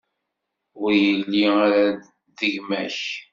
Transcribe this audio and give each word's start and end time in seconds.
Ur 0.81 0.91
yelli 1.03 1.43
ara 1.65 1.85
d 2.37 2.39
gma-k. 2.53 2.99